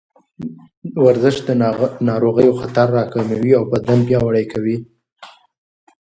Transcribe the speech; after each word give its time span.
ورزش 1.05 1.35
د 1.47 1.49
ناروغیو 2.09 2.57
خطر 2.61 2.87
راکموي 2.97 3.51
او 3.57 3.63
بدن 3.73 3.99
پیاوړی 4.07 4.45
کوي. 4.53 4.77